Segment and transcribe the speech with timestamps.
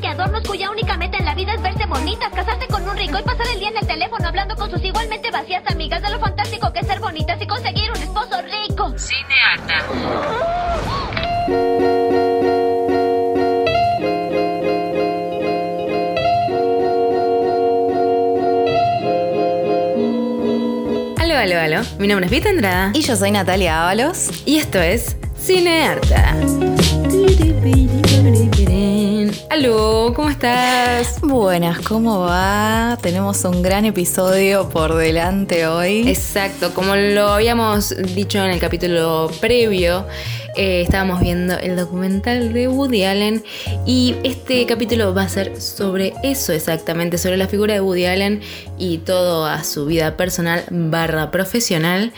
[0.00, 3.18] que adornos cuya única meta en la vida es verse bonitas, casarse con un rico
[3.18, 6.18] y pasar el día en el teléfono hablando con sus igualmente vacías amigas de lo
[6.18, 8.92] fantástico que es ser bonitas y conseguir un esposo rico.
[8.98, 10.86] Cinearta.
[21.18, 21.80] Aló, aló, aló.
[21.98, 24.30] Mi nombre es Vita Andrada Y yo soy Natalia Ábalos.
[24.44, 26.34] y esto es Cinearta.
[29.48, 31.20] Aló, ¿cómo estás?
[31.20, 32.98] Buenas, ¿cómo va?
[33.00, 36.08] Tenemos un gran episodio por delante hoy.
[36.08, 40.04] Exacto, como lo habíamos dicho en el capítulo previo,
[40.56, 43.44] eh, estábamos viendo el documental de Woody Allen
[43.86, 48.40] y este capítulo va a ser sobre eso exactamente, sobre la figura de Woody Allen
[48.78, 52.12] y toda su vida personal barra profesional.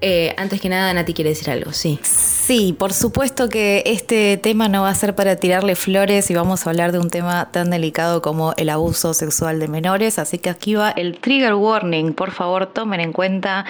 [0.00, 2.00] Eh, antes que nada, Nati quiere decir algo, sí.
[2.44, 6.66] Sí, por supuesto que este tema no va a ser para tirarle flores y vamos
[6.66, 10.50] a hablar de un tema tan delicado como el abuso sexual de menores, así que
[10.50, 12.14] aquí va el trigger warning.
[12.14, 13.64] Por favor, tomen en cuenta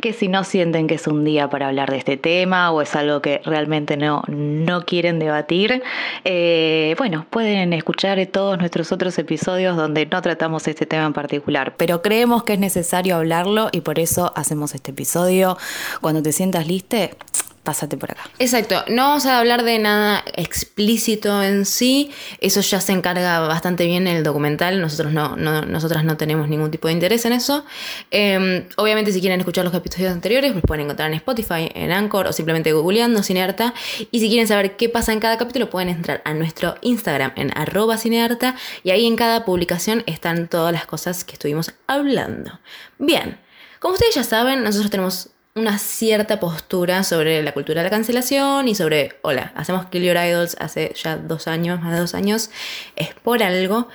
[0.00, 2.94] que si no sienten que es un día para hablar de este tema o es
[2.94, 5.82] algo que realmente no, no quieren debatir,
[6.24, 11.74] eh, bueno, pueden escuchar todos nuestros otros episodios donde no tratamos este tema en particular,
[11.76, 15.58] pero creemos que es necesario hablarlo y por eso hacemos este episodio.
[16.00, 17.16] Cuando te sientas liste,
[17.62, 18.22] pásate por acá.
[18.38, 22.10] Exacto, no vamos a hablar de nada explícito en sí,
[22.40, 26.70] eso ya se encarga bastante bien el documental, nosotros no, no- nosotras no tenemos ningún
[26.70, 27.64] tipo de interés en eso.
[28.10, 32.26] Eh, obviamente si quieren escuchar los episodios anteriores, los pueden encontrar en Spotify, en Anchor
[32.26, 33.74] o simplemente googleando Cinearta.
[34.10, 37.56] Y si quieren saber qué pasa en cada capítulo, pueden entrar a nuestro Instagram en
[37.56, 42.58] arroba cinearta y ahí en cada publicación están todas las cosas que estuvimos hablando.
[42.98, 43.38] Bien,
[43.78, 48.68] como ustedes ya saben, nosotros tenemos una cierta postura sobre la cultura de la cancelación
[48.68, 52.50] y sobre, hola, hacemos Kill Your Idols hace ya dos años, más de dos años,
[52.96, 53.88] es por algo.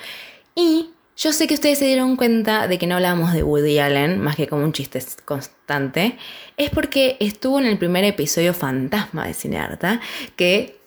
[0.56, 4.20] Y yo sé que ustedes se dieron cuenta de que no hablábamos de Woody Allen,
[4.20, 6.18] más que como un chiste constante,
[6.58, 10.00] es porque estuvo en el primer episodio fantasma de Cinearta,
[10.36, 10.78] que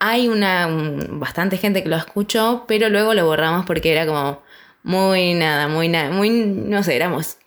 [0.00, 4.42] hay una un- bastante gente que lo escuchó, pero luego lo borramos porque era como
[4.82, 7.37] muy nada, muy nada, muy, no sé, éramos,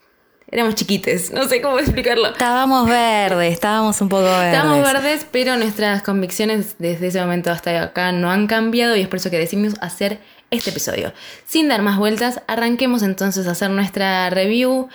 [0.51, 2.27] éramos chiquites, no sé cómo explicarlo.
[2.27, 4.53] Estábamos verdes, estábamos un poco verdes.
[4.53, 9.07] Estamos verdes, pero nuestras convicciones desde ese momento hasta acá no han cambiado y es
[9.07, 10.19] por eso que decidimos hacer
[10.49, 11.13] este episodio.
[11.45, 14.89] Sin dar más vueltas, arranquemos entonces a hacer nuestra review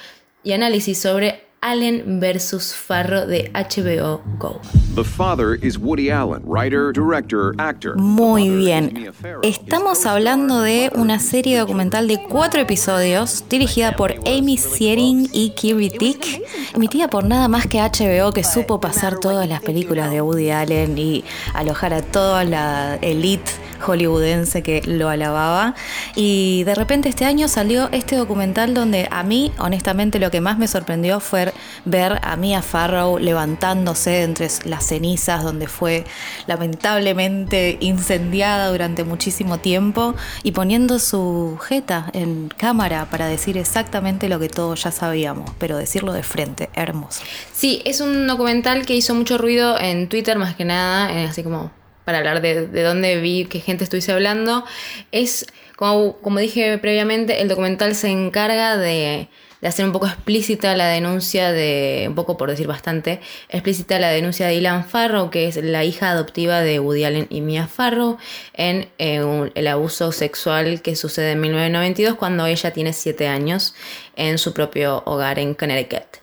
[0.44, 4.60] y análisis sobre Allen versus Farro de HBO Go.
[4.94, 7.96] The father is Woody Allen, writer, director, actor.
[7.96, 9.12] Muy bien.
[9.42, 15.88] Estamos hablando de una serie documental de cuatro episodios dirigida por Amy Siering y Kirby
[15.88, 16.40] Dick,
[16.72, 20.96] emitida por nada más que HBO que supo pasar todas las películas de Woody Allen
[20.96, 23.50] y alojar a toda la elite
[23.80, 25.74] hollywoodense que lo alababa.
[26.14, 30.58] Y de repente este año salió este documental donde a mí, honestamente, lo que más
[30.58, 31.52] me sorprendió fue
[31.84, 36.04] ver a Mia Farrow levantándose entre las cenizas donde fue
[36.46, 44.38] lamentablemente incendiada durante muchísimo tiempo y poniendo su jeta en cámara para decir exactamente lo
[44.38, 47.22] que todos ya sabíamos, pero decirlo de frente, hermoso.
[47.52, 51.42] Sí, es un documental que hizo mucho ruido en Twitter más que nada, eh, así
[51.42, 51.70] como
[52.04, 54.64] para hablar de, de dónde vi que gente estuviese hablando.
[55.10, 55.46] Es,
[55.76, 59.28] como, como dije previamente, el documental se encarga de,
[59.60, 64.10] de hacer un poco explícita la denuncia de, un poco por decir bastante, explícita la
[64.10, 68.18] denuncia de Ilan Farrow, que es la hija adoptiva de Woody Allen y Mia Farrow,
[68.54, 73.74] en eh, el abuso sexual que sucede en 1992 cuando ella tiene 7 años
[74.14, 76.18] en su propio hogar en Connecticut.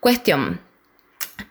[0.00, 0.60] Cuestión.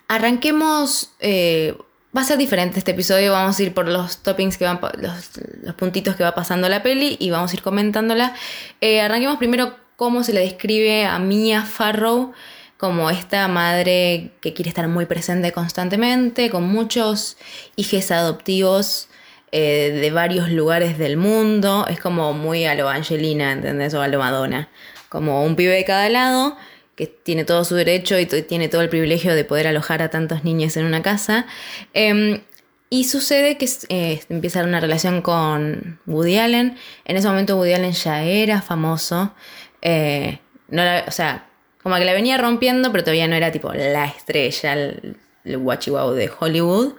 [0.07, 1.11] Arranquemos.
[1.19, 1.75] eh,
[2.15, 3.31] va a ser diferente este episodio.
[3.31, 4.79] Vamos a ir por los toppings que van.
[4.97, 5.31] Los,
[5.61, 8.35] los puntitos que va pasando la peli y vamos a ir comentándola.
[8.81, 12.31] Eh, arranquemos primero cómo se le describe a Mia Farrow
[12.77, 17.37] como esta madre que quiere estar muy presente constantemente, con muchos
[17.75, 19.09] hijos adoptivos
[19.51, 21.85] eh, de varios lugares del mundo.
[21.87, 23.93] Es como muy a lo Angelina, ¿entendés?
[23.93, 24.69] O a lo Madonna.
[25.07, 26.57] Como un pibe de cada lado
[26.95, 30.43] que tiene todo su derecho y tiene todo el privilegio de poder alojar a tantos
[30.43, 31.45] niños en una casa.
[31.93, 32.41] Em,
[32.89, 36.75] y sucede que eh, empieza una relación con Woody Allen.
[37.05, 39.35] En ese momento Woody Allen ya era famoso.
[39.81, 40.39] Eh,
[40.69, 41.47] no o sea,
[41.83, 46.13] como que la venía rompiendo, pero todavía no era tipo la estrella, el- el guachihuahua
[46.13, 46.93] de Hollywood.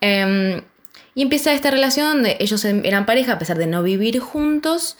[0.00, 0.62] Em,
[1.14, 4.96] y empieza esta relación donde ellos em, eran pareja a pesar de no vivir juntos.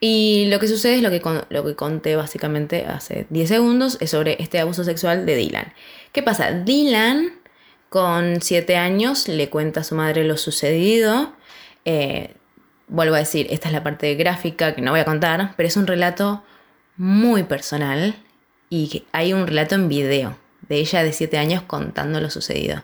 [0.00, 4.10] Y lo que sucede es lo que, lo que conté básicamente hace 10 segundos, es
[4.10, 5.72] sobre este abuso sexual de Dylan.
[6.12, 6.50] ¿Qué pasa?
[6.52, 7.32] Dylan,
[7.88, 11.32] con 7 años, le cuenta a su madre lo sucedido.
[11.84, 12.34] Eh,
[12.88, 15.76] vuelvo a decir, esta es la parte gráfica que no voy a contar, pero es
[15.76, 16.42] un relato
[16.96, 18.16] muy personal
[18.70, 20.36] y hay un relato en video
[20.68, 22.82] de ella de 7 años contando lo sucedido.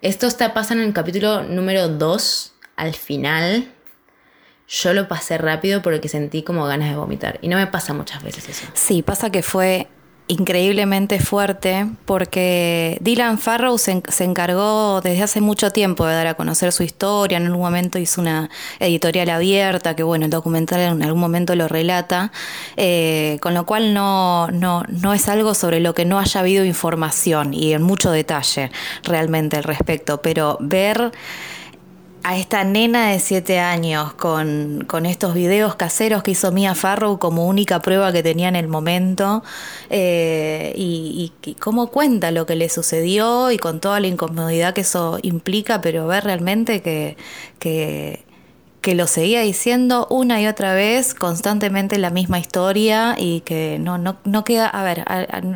[0.00, 3.72] Esto está, pasa en el capítulo número 2, al final.
[4.68, 7.38] Yo lo pasé rápido porque sentí como ganas de vomitar.
[7.42, 8.66] Y no me pasa muchas veces eso.
[8.74, 9.88] Sí, pasa que fue
[10.28, 16.72] increíblemente fuerte porque Dylan Farrow se, encargó desde hace mucho tiempo de dar a conocer
[16.72, 17.38] su historia.
[17.38, 18.48] En algún momento hizo una
[18.78, 22.32] editorial abierta, que bueno, el documental en algún momento lo relata,
[22.76, 26.64] eh, con lo cual no, no, no es algo sobre lo que no haya habido
[26.64, 28.70] información y en mucho detalle
[29.02, 31.12] realmente al respecto, pero ver
[32.24, 37.46] a esta nena de 7 años con, estos videos caseros que hizo Mia Farrow como
[37.46, 39.42] única prueba que tenía en el momento
[39.90, 44.82] eh, y, y, cómo cuenta lo que le sucedió y con toda la incomodidad que
[44.82, 47.16] eso implica, pero ver realmente que
[48.82, 53.96] que lo seguía diciendo una y otra vez, constantemente la misma historia y que no,
[53.96, 55.04] no, no queda, a ver,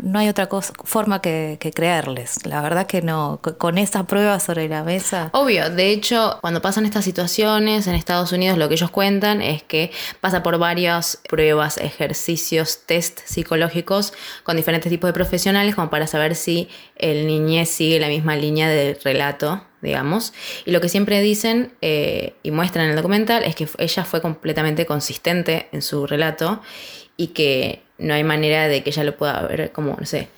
[0.04, 2.46] no hay otra cosa, forma que, creerles.
[2.46, 5.30] La verdad que no, con esa prueba sobre la mesa.
[5.32, 9.64] Obvio, de hecho, cuando pasan estas situaciones en Estados Unidos, lo que ellos cuentan es
[9.64, 9.90] que
[10.20, 14.12] pasa por varias pruebas, ejercicios, test psicológicos
[14.44, 18.68] con diferentes tipos de profesionales como para saber si el niñez sigue la misma línea
[18.68, 20.34] de relato digamos.
[20.64, 24.20] Y lo que siempre dicen eh, y muestran en el documental es que ella fue
[24.20, 26.60] completamente consistente en su relato
[27.16, 30.28] y que no hay manera de que ella lo pueda ver como, no sé,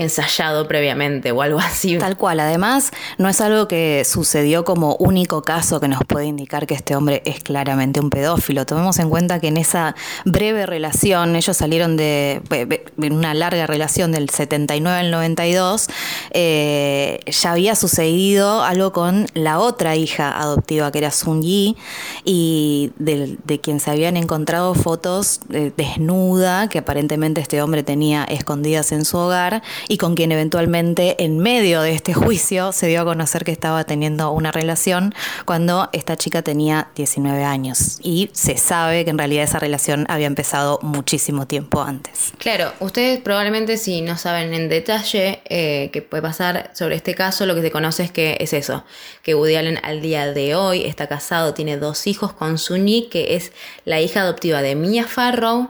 [0.00, 1.98] ensayado previamente o algo así.
[1.98, 6.66] Tal cual, además no es algo que sucedió como único caso que nos puede indicar
[6.66, 8.66] que este hombre es claramente un pedófilo.
[8.66, 9.94] Tomemos en cuenta que en esa
[10.24, 15.88] breve relación, ellos salieron de en una larga relación del 79 al 92,
[16.30, 21.76] eh, ya había sucedido algo con la otra hija adoptiva que era Sun Yi
[22.24, 28.92] y de, quien se habían encontrado fotos eh, desnuda que aparentemente este hombre tenía escondidas
[28.92, 33.04] en su hogar y con quien eventualmente en medio de este juicio se dio a
[33.04, 35.12] conocer que estaba teniendo una relación
[35.44, 37.98] cuando esta chica tenía 19 años.
[38.00, 42.32] Y se sabe que en realidad esa relación había empezado muchísimo tiempo antes.
[42.38, 47.44] Claro, ustedes probablemente si no saben en detalle eh, qué puede pasar sobre este caso,
[47.44, 48.84] lo que se conoce es que es eso,
[49.24, 53.34] que Woody Allen al día de hoy está casado, tiene dos hijos con Sunyi, que
[53.34, 53.50] es
[53.84, 55.68] la hija adoptiva de Mia Farrow,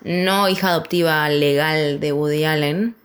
[0.00, 2.96] no hija adoptiva legal de Woody Allen,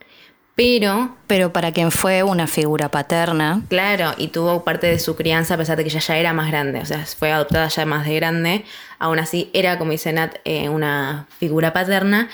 [0.55, 1.15] pero...
[1.27, 3.61] Pero para quien fue una figura paterna.
[3.69, 6.50] Claro, y tuvo parte de su crianza a pesar de que ella ya era más
[6.50, 8.65] grande, o sea, fue adoptada ya más de grande,
[9.00, 12.29] aún así era, como dice Nat, eh, una figura paterna,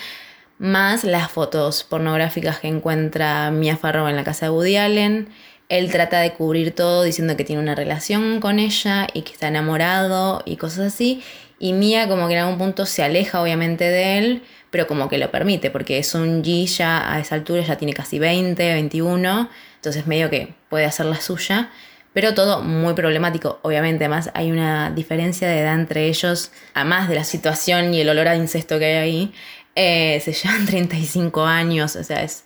[0.60, 5.30] más las fotos pornográficas que encuentra Mia Farrow en la casa de Woody Allen.
[5.70, 9.48] Él trata de cubrir todo diciendo que tiene una relación con ella y que está
[9.48, 11.24] enamorado y cosas así.
[11.60, 15.18] Y Mia como que en algún punto se aleja obviamente de él, pero como que
[15.18, 19.50] lo permite, porque es un G ya a esa altura, ya tiene casi 20, 21,
[19.76, 21.72] entonces medio que puede hacer la suya,
[22.14, 27.08] pero todo muy problemático, obviamente, además hay una diferencia de edad entre ellos, a más
[27.08, 29.34] de la situación y el olor a incesto que hay ahí,
[29.76, 32.46] eh, se llevan 35 años, o sea, es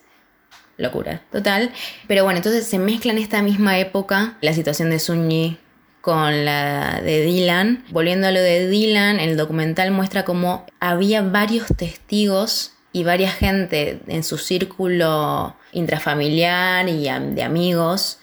[0.76, 1.72] locura, total.
[2.08, 5.58] Pero bueno, entonces se mezcla en esta misma época la situación de Sunyi
[6.04, 7.82] con la de Dylan.
[7.88, 14.00] Volviendo a lo de Dylan, el documental muestra cómo había varios testigos y varias gente
[14.06, 18.18] en su círculo intrafamiliar y de amigos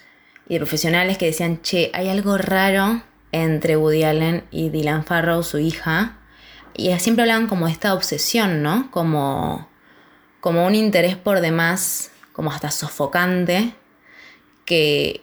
[0.47, 5.41] y de profesionales que decían, che, hay algo raro entre Woody Allen y Dylan Farrow,
[5.41, 6.19] su hija.
[6.75, 8.91] Y siempre hablaban como de esta obsesión, ¿no?
[8.91, 9.67] Como,
[10.39, 13.73] como un interés por demás, como hasta sofocante,
[14.65, 15.21] que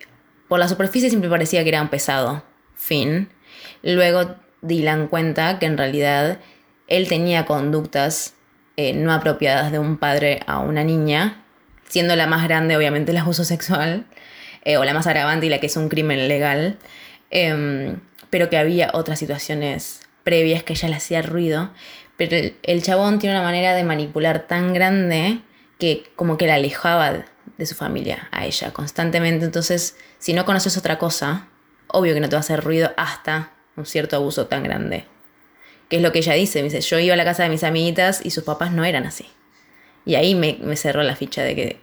[0.48, 2.42] por la superficie siempre parecía que era un pesado.
[2.74, 3.28] Fin.
[3.82, 6.38] Luego Dylan cuenta que en realidad
[6.88, 8.34] él tenía conductas
[8.76, 11.44] eh, no apropiadas de un padre a una niña,
[11.88, 14.06] siendo la más grande obviamente el abuso sexual,
[14.64, 16.78] eh, o la más agravante y la que es un crimen legal,
[17.30, 18.00] em,
[18.30, 21.70] pero que había otras situaciones previas que ella le hacía ruido.
[22.16, 25.40] Pero el, el, chabón tiene una manera de manipular tan grande
[25.78, 27.24] que como que la alejaba
[27.58, 29.44] de su familia a ella constantemente.
[29.44, 31.48] Entonces, si no conoces otra cosa,
[31.88, 35.04] obvio que no te va a hacer ruido hasta un cierto abuso tan grande.
[35.88, 37.64] Que es lo que ella dice, me dice, yo iba a la casa de mis
[37.64, 39.26] amiguitas y sus papás no eran así.
[40.04, 41.80] Y ahí me, cerró la ficha de que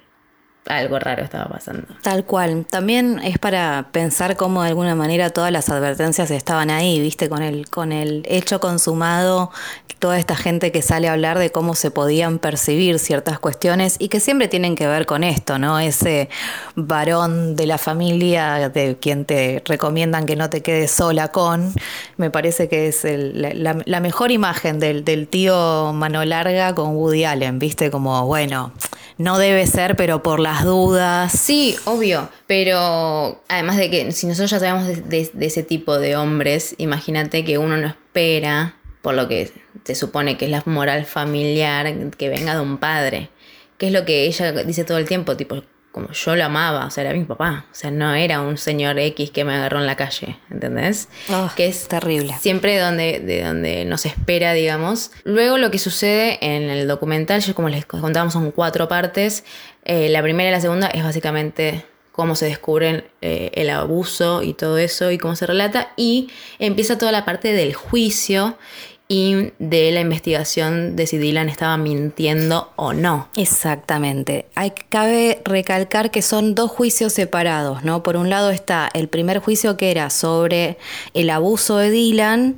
[0.67, 1.87] algo raro estaba pasando.
[2.01, 2.65] Tal cual.
[2.69, 7.43] También es para pensar cómo de alguna manera todas las advertencias estaban ahí, viste, con
[7.43, 9.51] el, con el hecho consumado,
[9.99, 14.09] toda esta gente que sale a hablar de cómo se podían percibir ciertas cuestiones y
[14.09, 15.79] que siempre tienen que ver con esto, ¿no?
[15.79, 16.29] Ese
[16.75, 21.73] varón de la familia de quien te recomiendan que no te quedes sola con,
[22.17, 27.59] me parece que es la mejor imagen del, del tío mano larga con Woody Allen,
[27.59, 28.73] viste, como, bueno,
[29.17, 31.31] no debe ser, pero por las dudas.
[31.31, 36.15] Sí, obvio, pero además de que si nosotros ya sabemos de, de- ese tipo de
[36.15, 39.51] hombres, imagínate que uno no espera, por lo que
[39.83, 43.29] se supone que es la moral familiar, que venga de un padre,
[43.77, 45.63] que es lo que ella dice todo el tiempo, tipo,
[45.95, 48.99] como yo lo amaba, o sea, era mi papá, o sea, no era un señor
[48.99, 51.07] X que me agarró en la calle, ¿entendés?
[51.29, 52.35] Ah, que es terrible.
[52.41, 55.11] siempre donde, de donde nos espera, digamos.
[55.23, 59.45] Luego lo que sucede en el documental, yo como les contábamos, son cuatro partes.
[59.85, 64.53] Eh, la primera y la segunda es básicamente cómo se descubren eh, el abuso y
[64.53, 65.93] todo eso y cómo se relata.
[65.95, 68.57] Y empieza toda la parte del juicio
[69.07, 73.27] y de la investigación de si Dylan estaba mintiendo o no.
[73.35, 74.47] Exactamente.
[74.55, 78.01] Hay, cabe recalcar que son dos juicios separados, ¿no?
[78.01, 80.77] Por un lado está el primer juicio que era sobre
[81.13, 82.57] el abuso de Dylan,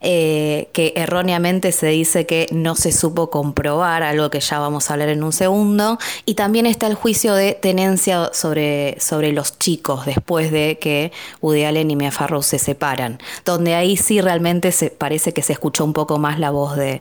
[0.00, 4.92] eh, que erróneamente se dice que no se supo comprobar, algo que ya vamos a
[4.92, 5.98] hablar en un segundo.
[6.24, 11.64] Y también está el juicio de tenencia sobre, sobre los chicos después de que Woody
[11.64, 15.84] Allen y Mia Farrow se separan, donde ahí sí realmente se, parece que se escuchó
[15.84, 17.00] un poco más la voz de,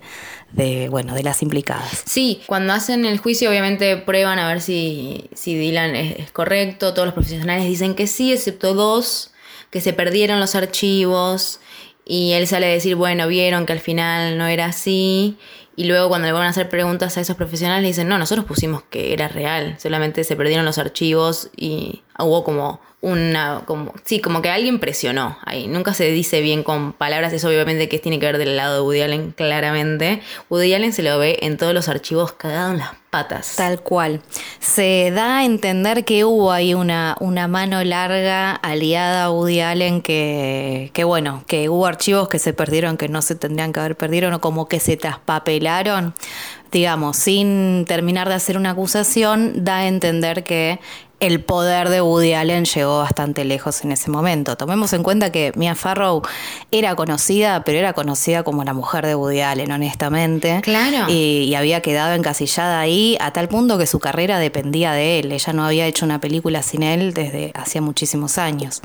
[0.90, 2.04] bueno, de las implicadas.
[2.06, 7.06] Sí, cuando hacen el juicio obviamente prueban a ver si, si Dylan es correcto, todos
[7.06, 9.32] los profesionales dicen que sí, excepto dos,
[9.70, 11.60] que se perdieron los archivos
[12.08, 15.38] y él sale a decir, bueno, vieron que al final no era así.
[15.76, 18.82] Y luego cuando le van a hacer preguntas a esos profesionales dicen, no, nosotros pusimos
[18.84, 24.42] que era real, solamente se perdieron los archivos y hubo como una, como, sí, como
[24.42, 25.68] que alguien presionó ahí.
[25.68, 28.82] Nunca se dice bien con palabras, eso obviamente que tiene que ver del lado de
[28.82, 30.22] Woody Allen, claramente.
[30.50, 33.56] Woody Allen se lo ve en todos los archivos cagado en las patas.
[33.56, 34.22] Tal cual.
[34.60, 40.02] Se da a entender que hubo ahí una, una mano larga aliada a Woody Allen
[40.02, 43.96] que, que, bueno, que hubo archivos que se perdieron que no se tendrían que haber
[43.96, 46.16] perdido o como que se traspapelaron,
[46.72, 50.80] digamos, sin terminar de hacer una acusación, da a entender que
[51.20, 54.56] el poder de Woody Allen llegó bastante lejos en ese momento.
[54.56, 56.22] Tomemos en cuenta que Mia Farrow
[56.72, 60.62] era conocida, pero era conocida como la mujer de Woody Allen, honestamente.
[60.62, 61.12] Claro.
[61.12, 65.32] Y, y había quedado encasillada ahí a tal punto que su carrera dependía de él.
[65.32, 68.82] Ella no había hecho una película sin él desde hacía muchísimos años.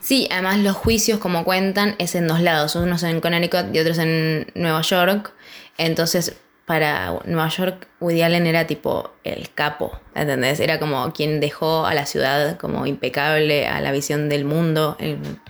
[0.00, 2.76] Sí, además los juicios, como cuentan, es en dos lados.
[2.76, 5.34] Unos en Connecticut y otros en Nueva York.
[5.76, 6.34] Entonces,
[6.68, 10.60] para Nueva York, Woody Allen era tipo el capo, ¿entendés?
[10.60, 15.40] Era como quien dejó a la ciudad como impecable a la visión del mundo, en,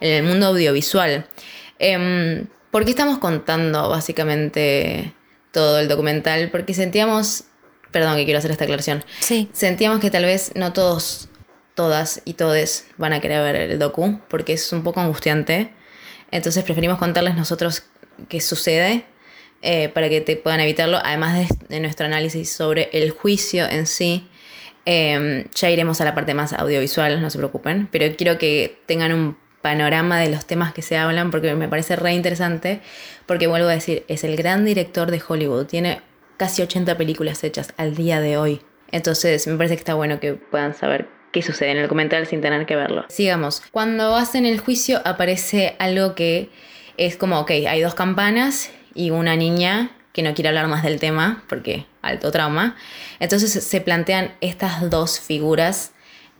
[0.00, 1.26] en el mundo audiovisual.
[1.80, 5.12] Em, ¿Por qué estamos contando básicamente
[5.52, 6.48] todo el documental?
[6.50, 7.44] Porque sentíamos,
[7.90, 9.50] perdón que quiero hacer esta aclaración, Sí.
[9.52, 11.28] sentíamos que tal vez no todos,
[11.74, 15.72] todas y todes van a querer ver el docu, porque es un poco angustiante.
[16.30, 17.82] Entonces preferimos contarles nosotros
[18.28, 19.06] qué sucede
[19.62, 23.86] eh, para que te puedan evitarlo, además de, de nuestro análisis sobre el juicio en
[23.86, 24.26] sí.
[24.86, 29.12] Eh, ya iremos a la parte más audiovisual, no se preocupen, pero quiero que tengan
[29.12, 32.80] un panorama de los temas que se hablan porque me parece re interesante,
[33.26, 36.00] porque vuelvo a decir, es el gran director de Hollywood, tiene
[36.36, 40.34] casi 80 películas hechas al día de hoy, entonces me parece que está bueno que
[40.34, 43.04] puedan saber qué sucede en el documental sin tener que verlo.
[43.08, 46.48] Sigamos, cuando hacen el juicio aparece algo que
[46.96, 50.98] es como, ok, hay dos campanas y una niña que no quiere hablar más del
[50.98, 52.74] tema porque alto trauma.
[53.20, 55.92] Entonces se plantean estas dos figuras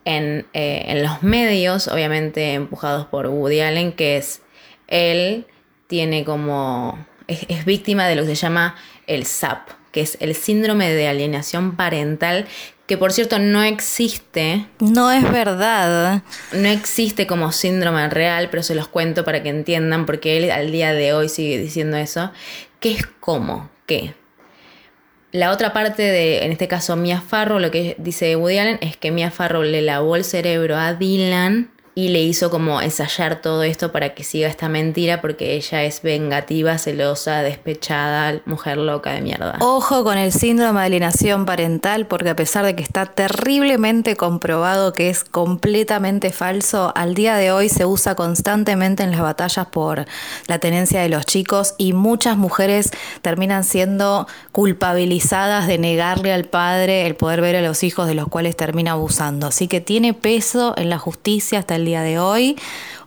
[0.05, 4.43] en, eh, en los medios, obviamente empujados por Woody Allen, que es
[4.89, 5.47] él
[5.87, 8.75] tiene como es, es víctima de lo que se llama
[9.07, 12.49] el SAP, que es el síndrome de alienación parental,
[12.89, 16.23] que por cierto no existe, No es verdad.
[16.53, 20.73] no existe como síndrome real, pero se los cuento para que entiendan, porque él al
[20.73, 22.33] día de hoy sigue diciendo eso,
[22.81, 24.15] que es como que
[25.33, 28.97] la otra parte de, en este caso, Mia Farrow, lo que dice Woody Allen es
[28.97, 33.65] que Mia Farrow le lavó el cerebro a Dylan y le hizo como ensayar todo
[33.65, 39.21] esto para que siga esta mentira porque ella es vengativa, celosa, despechada, mujer loca de
[39.21, 39.57] mierda.
[39.59, 44.93] Ojo con el síndrome de alienación parental porque a pesar de que está terriblemente comprobado
[44.93, 50.07] que es completamente falso, al día de hoy se usa constantemente en las batallas por
[50.47, 57.09] la tenencia de los chicos y muchas mujeres terminan siendo culpabilizadas de negarle al padre
[57.09, 59.49] el poder ver a los hijos de los cuales termina abusando.
[59.49, 62.57] Así que tiene peso en la justicia hasta el día de hoy.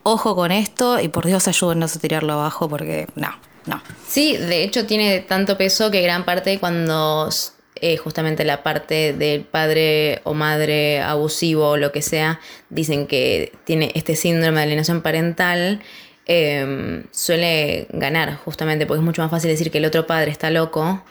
[0.04, 3.30] Ojo con esto y por Dios ayúdennos a tirarlo abajo porque no,
[3.68, 3.82] no.
[4.08, 7.30] Sí, de hecho tiene tanto peso que gran parte cuando
[7.76, 13.54] eh, justamente la parte del padre o madre abusivo o lo que sea, dicen que
[13.64, 15.82] tiene este síndrome de alienación parental,
[16.26, 20.50] eh, suele ganar justamente porque es mucho más fácil decir que el otro padre está
[20.50, 21.04] loco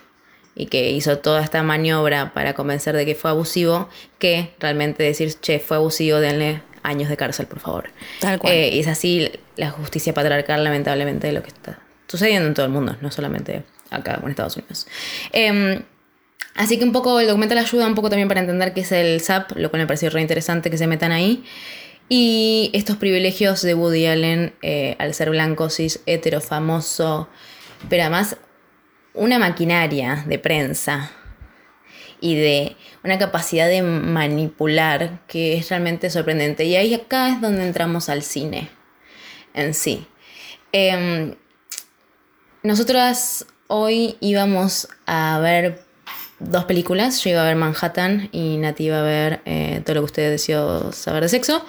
[0.54, 5.32] y que hizo toda esta maniobra para convencer de que fue abusivo, que realmente decir,
[5.40, 7.90] che, fue abusivo, denle años de cárcel, por favor.
[8.20, 8.52] Tal cual.
[8.52, 12.72] Eh, y es así la justicia patriarcal, lamentablemente, lo que está sucediendo en todo el
[12.72, 14.86] mundo, no solamente acá en Estados Unidos.
[15.32, 15.82] Eh,
[16.54, 19.20] así que un poco el documental ayuda un poco también para entender qué es el
[19.20, 21.44] SAP, lo cual me pareció re interesante que se metan ahí.
[22.08, 27.28] Y estos privilegios de Woody Allen eh, al ser blanco, cis, hetero, famoso,
[27.88, 28.36] pero además
[29.14, 31.12] una maquinaria de prensa
[32.20, 36.64] y de una capacidad de manipular que es realmente sorprendente.
[36.64, 38.70] Y ahí acá es donde entramos al cine
[39.54, 40.06] en sí.
[40.72, 41.34] Eh,
[42.62, 45.82] nosotras hoy íbamos a ver
[46.40, 47.22] dos películas.
[47.22, 50.30] Yo iba a ver Manhattan y Nati iba a ver eh, todo lo que usted
[50.30, 51.64] deseó saber de sexo.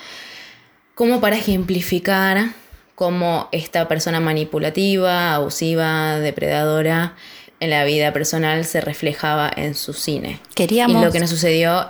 [0.96, 2.50] Como para ejemplificar
[2.96, 7.16] cómo esta persona manipulativa, abusiva, depredadora
[7.62, 10.40] en la vida personal se reflejaba en su cine.
[10.56, 11.90] Queríamos- Y lo que nos sucedió.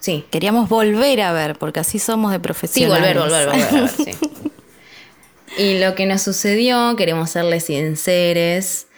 [0.00, 0.24] Sí.
[0.30, 3.14] Queríamos volver a ver porque así somos de Sí, profesionales.
[3.16, 3.66] volver, volver, volver.
[3.66, 4.10] a ver, sí.
[5.56, 8.88] Y lo que nos sucedió, queremos serles sinceres,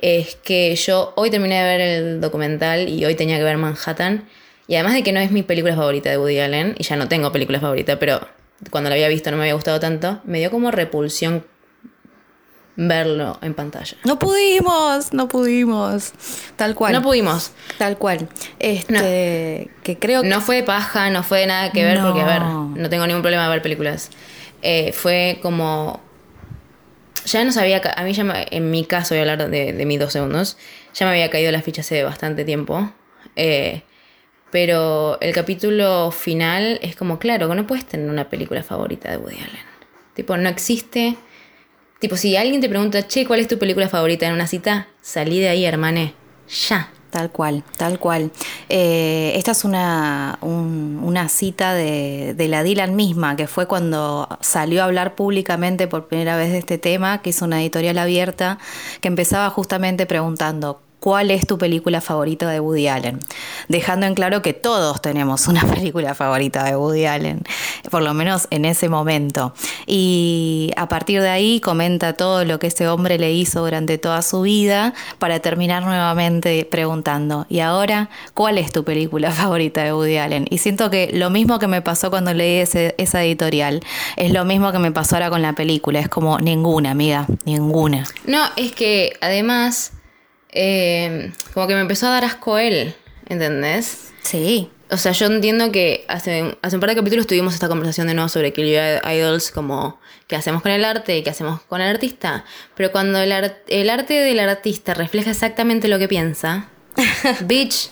[0.00, 4.28] es que yo hoy terminé de ver el documental y hoy tenía que ver Manhattan.
[4.68, 7.08] Y además de que no es mi película favorita de Woody Allen, y ya no
[7.08, 8.20] tengo película favorita, pero
[8.70, 11.44] cuando la había visto no me había gustado tanto, me dio como repulsión
[12.80, 13.96] verlo en pantalla.
[14.04, 16.12] No pudimos, no pudimos.
[16.56, 16.92] Tal cual.
[16.92, 17.50] No pudimos.
[17.76, 18.28] Tal cual.
[18.60, 22.06] Este, que creo que No fue de paja, no fue de nada que ver, No.
[22.06, 24.10] porque, a ver, no tengo ningún problema de ver películas.
[24.62, 26.00] Eh, fue como.
[27.26, 27.80] Ya nos había.
[27.80, 30.12] ca- A mí ya, me- en mi caso, voy a hablar de, de mis dos
[30.12, 30.56] segundos.
[30.94, 32.90] Ya me había caído la ficha hace bastante tiempo.
[33.36, 33.82] Eh,
[34.50, 39.16] pero el capítulo final es como, claro, que no puedes tener una película favorita de
[39.18, 39.66] Woody Allen.
[40.14, 41.16] Tipo, no existe.
[41.98, 44.86] Tipo, si alguien te pregunta, che, ¿cuál es tu película favorita en una cita?
[45.00, 46.14] Salí de ahí, hermane.
[46.68, 46.90] Ya.
[47.10, 48.30] Tal cual, tal cual.
[48.68, 54.28] Eh, esta es una, un- una cita de, de la Dylan misma, que fue cuando
[54.42, 58.58] salió a hablar públicamente por primera vez de este tema, que hizo una editorial abierta,
[59.00, 60.82] que empezaba justamente preguntando.
[61.00, 63.20] ¿Cuál es tu película favorita de Woody Allen?
[63.68, 67.42] Dejando en claro que todos tenemos una película favorita de Woody Allen,
[67.90, 69.54] por lo menos en ese momento.
[69.86, 74.22] Y a partir de ahí comenta todo lo que ese hombre le hizo durante toda
[74.22, 80.16] su vida para terminar nuevamente preguntando, ¿y ahora cuál es tu película favorita de Woody
[80.18, 80.46] Allen?
[80.50, 83.80] Y siento que lo mismo que me pasó cuando leí ese- esa editorial,
[84.16, 88.04] es lo mismo que me pasó ahora con la película, es como ninguna, amiga, ninguna.
[88.26, 89.92] No, es que además,
[90.50, 92.94] eh, como que me empezó a dar asco él,
[93.28, 94.10] ¿entendés?
[94.22, 98.06] Sí, O sea, yo entiendo que hace, hace un par de capítulos tuvimos esta conversación
[98.06, 98.68] de nuevo sobre Kill
[99.04, 102.44] Idols, como qué hacemos con el arte y qué hacemos con el artista.
[102.74, 106.68] Pero cuando el, ar- el arte del artista refleja exactamente lo que piensa,
[107.44, 107.90] bitch,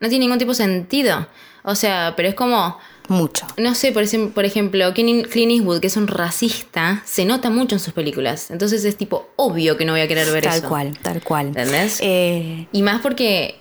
[0.00, 1.26] no tiene ningún tipo de sentido.
[1.62, 2.78] O sea, pero es como,
[3.10, 3.46] mucho.
[3.58, 7.74] no sé, por, ejem- por ejemplo, Clint Eastwood, que es un racista, se nota mucho
[7.74, 8.50] en sus películas.
[8.50, 10.68] Entonces es tipo obvio que no voy a querer ver Tal eso.
[10.68, 11.48] cual, tal cual.
[11.48, 11.98] ¿Entendés?
[12.00, 13.56] Eh, Y más porque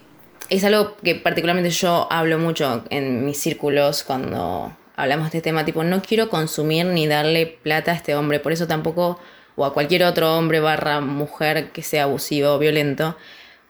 [0.49, 5.65] es algo que particularmente yo hablo mucho en mis círculos cuando hablamos de este tema,
[5.65, 9.19] tipo, no quiero consumir ni darle plata a este hombre, por eso tampoco,
[9.55, 13.15] o a cualquier otro hombre barra mujer que sea abusivo o violento,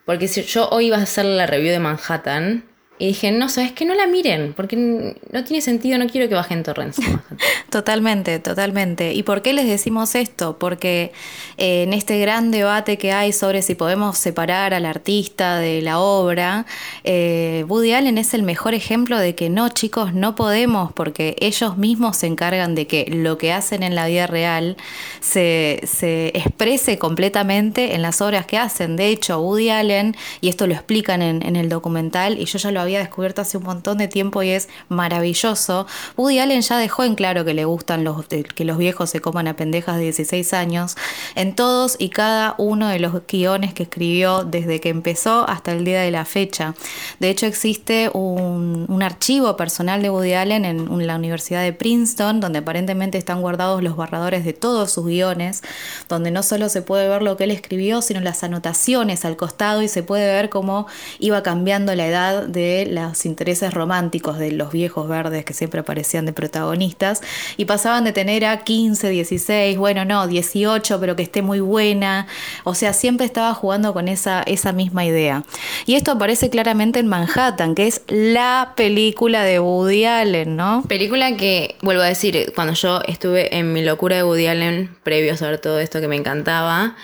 [0.06, 2.64] porque si yo hoy iba a hacer la review de Manhattan
[3.00, 6.36] y dije, no, sabes que no la miren, porque no tiene sentido, no quiero que
[6.36, 7.00] bajen torrents.
[7.70, 9.14] Totalmente, totalmente.
[9.14, 10.58] ¿Y por qué les decimos esto?
[10.58, 11.12] Porque
[11.58, 16.00] eh, en este gran debate que hay sobre si podemos separar al artista de la
[16.00, 16.66] obra,
[17.04, 21.78] eh, Woody Allen es el mejor ejemplo de que no, chicos, no podemos, porque ellos
[21.78, 24.76] mismos se encargan de que lo que hacen en la vida real
[25.22, 28.96] se, se exprese completamente en las obras que hacen.
[28.96, 32.72] De hecho, Woody Allen, y esto lo explican en, en el documental, y yo ya
[32.72, 35.86] lo había había descubierto hace un montón de tiempo y es maravilloso.
[36.18, 39.48] Woody Allen ya dejó en claro que le gustan los, que los viejos se coman
[39.48, 40.96] a pendejas de 16 años
[41.36, 45.86] en todos y cada uno de los guiones que escribió desde que empezó hasta el
[45.86, 46.74] día de la fecha.
[47.20, 52.60] De hecho, existe un, archivo personal de Woody Allen en la Universidad de Princeton, donde
[52.60, 55.64] aparentemente están guardados los barradores de todos sus guiones,
[56.10, 59.82] donde no solo se puede ver lo que él escribió, sino las anotaciones al costado
[59.82, 60.88] y se puede ver cómo
[61.20, 62.48] iba cambiando la edad
[62.86, 67.22] de los intereses románticos de los viejos verdes que siempre aparecían de protagonistas
[67.58, 72.28] y pasaban de tener a 15, 16, bueno, no, 18, pero que esté muy buena.
[72.64, 75.44] O sea, siempre estaba jugando con esa, esa misma idea.
[75.86, 80.84] Y esto aparece claramente en Manhattan, que es la película de Woody Allen, ¿no?
[80.88, 85.34] Película que, vuelvo a decir, cuando yo estuve en mi locura de Woody Allen, previo
[85.34, 86.96] a saber todo esto que me encantaba,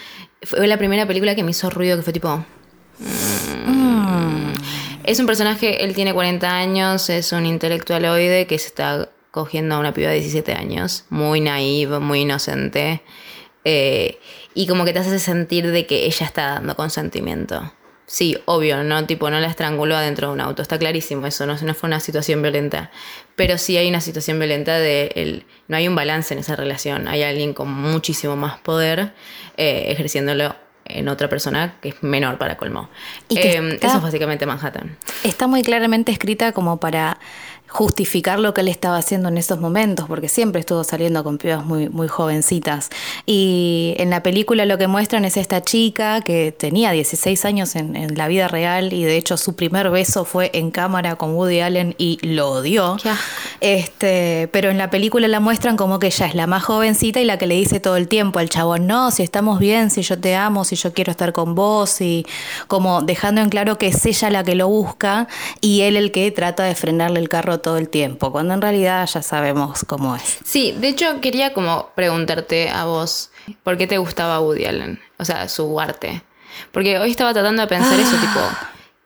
[0.42, 2.44] fue la primera película que me hizo ruido, que fue tipo...
[3.66, 3.95] Mm.
[5.06, 9.80] Es un personaje, él tiene 40 años, es un intelectualoide que se está cogiendo a
[9.80, 13.04] una piba de 17 años, muy naive, muy inocente,
[13.66, 14.18] eh,
[14.56, 17.72] y como que te hace sentir de que ella está dando consentimiento.
[18.08, 21.56] Sí, obvio, no tipo no la estranguló adentro de un auto, está clarísimo eso, no,
[21.56, 22.90] no fue una situación violenta,
[23.36, 27.08] pero sí hay una situación violenta de el, no hay un balance en esa relación,
[27.08, 29.14] hay alguien con muchísimo más poder
[29.56, 32.90] eh, ejerciéndolo en otra persona que es menor para colmo.
[33.28, 34.96] Y que Eh, está- eso es básicamente Manhattan.
[35.24, 37.18] Está muy claramente escrita como para
[37.76, 41.66] justificar lo que él estaba haciendo en esos momentos, porque siempre estuvo saliendo con pibas
[41.66, 42.90] muy, muy jovencitas.
[43.26, 47.98] Y en la película lo que muestran es esta chica que tenía 16 años en,
[47.98, 51.60] en la vida real y de hecho su primer beso fue en cámara con Woody
[51.60, 52.96] Allen y lo odió.
[52.96, 53.12] Qué.
[53.60, 57.26] Este, pero en la película la muestran como que ella es la más jovencita y
[57.26, 60.18] la que le dice todo el tiempo al chabón, no, si estamos bien, si yo
[60.18, 62.26] te amo, si yo quiero estar con vos, y
[62.68, 65.28] como dejando en claro que es ella la que lo busca
[65.60, 69.10] y él el que trata de frenarle el carro todo el tiempo, cuando en realidad
[69.12, 70.38] ya sabemos cómo es.
[70.46, 73.32] Sí, de hecho quería como preguntarte a vos,
[73.64, 75.00] ¿por qué te gustaba Woody Allen?
[75.18, 76.22] O sea, su arte.
[76.72, 78.40] Porque hoy estaba tratando de pensar eso, tipo,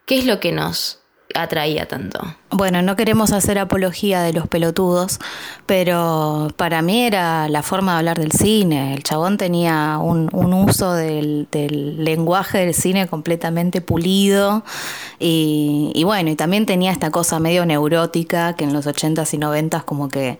[0.05, 0.98] ¿qué es lo que nos
[1.35, 2.19] atraía tanto?
[2.49, 5.19] Bueno, no queremos hacer apología de los pelotudos,
[5.65, 8.95] pero para mí era la forma de hablar del cine.
[8.95, 14.63] El chabón tenía un, un uso del, del lenguaje del cine completamente pulido
[15.19, 19.37] y, y bueno, y también tenía esta cosa medio neurótica que en los 80s y
[19.37, 20.39] 90s como que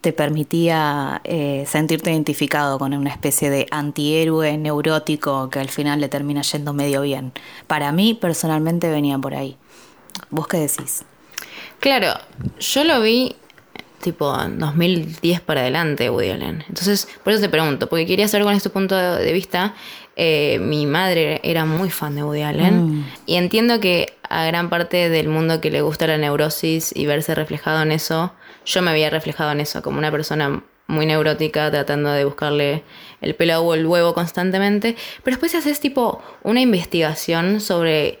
[0.00, 6.08] te permitía eh, sentirte identificado con una especie de antihéroe neurótico que al final le
[6.08, 7.32] termina yendo medio bien.
[7.66, 9.56] Para mí personalmente venía por ahí.
[10.30, 11.04] ¿Vos qué decís?
[11.80, 12.12] Claro,
[12.58, 13.36] yo lo vi
[14.00, 16.64] tipo en 2010 para adelante, Woody Allen.
[16.68, 19.74] Entonces, por eso te pregunto, porque quería saber con este punto de vista.
[20.20, 25.08] eh, mi madre era muy fan de Woody Allen y entiendo que a gran parte
[25.08, 28.32] del mundo que le gusta la neurosis y verse reflejado en eso,
[28.66, 32.82] yo me había reflejado en eso, como una persona muy neurótica tratando de buscarle
[33.20, 34.96] el pelo o el huevo constantemente.
[35.22, 38.20] Pero después haces tipo una investigación sobre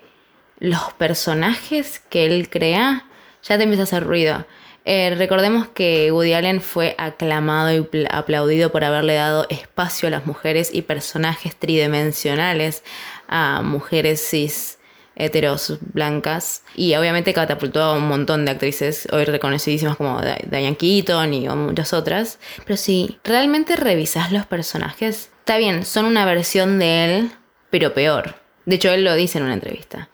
[0.60, 3.04] los personajes que él crea,
[3.42, 4.46] ya te empieza a hacer ruido.
[4.84, 10.10] Eh, recordemos que Woody Allen fue aclamado y pl- aplaudido por haberle dado espacio a
[10.10, 12.82] las mujeres y personajes tridimensionales
[13.28, 14.78] a mujeres cis
[15.14, 20.76] heteros blancas y obviamente catapultó a un montón de actrices hoy reconocidísimas como Di- Diane
[20.76, 22.38] Keaton y muchas otras.
[22.64, 27.30] Pero si realmente revisas los personajes está bien son una versión de él
[27.70, 28.36] pero peor.
[28.64, 30.08] De hecho él lo dice en una entrevista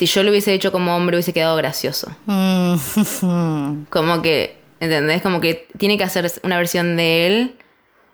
[0.00, 3.84] si yo lo hubiese hecho como hombre hubiese quedado gracioso Mm.
[3.90, 5.20] como que, ¿entendés?
[5.20, 7.54] Como que tiene que hacer una versión de él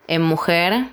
[0.08, 0.86] en mujer,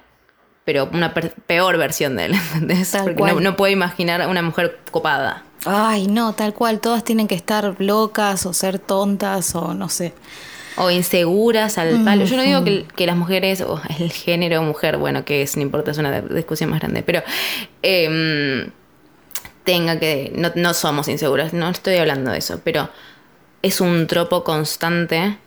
[0.66, 2.92] pero una peor versión de él, ¿entendés?
[2.92, 3.36] Tal Porque cual.
[3.36, 5.44] no, no puede imaginar a una mujer copada.
[5.66, 10.14] Ay, no, tal cual, todas tienen que estar locas o ser tontas o no sé.
[10.78, 12.26] O inseguras al palo.
[12.26, 15.64] Yo no digo que, que las mujeres, o el género mujer, bueno, que es, no
[15.64, 17.24] importa, es una discusión más grande, pero
[17.82, 18.70] em,
[19.64, 20.32] tenga que.
[20.36, 22.90] No, no somos inseguras, no estoy hablando de eso, pero
[23.62, 25.38] es un tropo constante